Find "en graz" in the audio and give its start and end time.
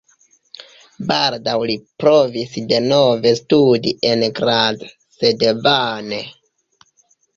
4.13-4.85